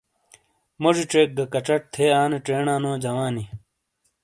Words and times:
موجی 0.81 1.05
چیک 1.11 1.29
گہ 1.37 1.45
کَچٹ 1.53 1.81
تھے 1.93 2.05
آنے 2.19 2.37
چینا 2.45 2.75
نو 2.83 2.91
جوانی! 3.03 3.43